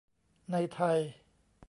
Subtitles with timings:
[0.51, 0.97] ในไทย